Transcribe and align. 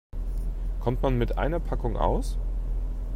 Kommt 0.79 1.03
man 1.03 1.19
mit 1.19 1.37
einer 1.37 1.59
Packung 1.59 1.95
aus? 1.95 2.39